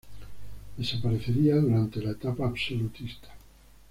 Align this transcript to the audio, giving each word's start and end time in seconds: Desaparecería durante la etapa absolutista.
Desaparecería 0.77 1.57
durante 1.57 2.01
la 2.01 2.09
etapa 2.13 2.47
absolutista. 2.47 3.29